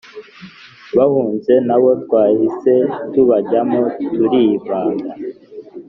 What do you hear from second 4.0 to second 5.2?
turivanga